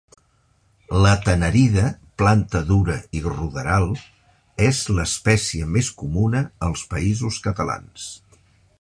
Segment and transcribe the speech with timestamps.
[1.05, 1.83] La tanarida,
[2.21, 3.87] planta dura i ruderal,
[4.71, 8.13] és l'espècie més comuna als Països Catalans.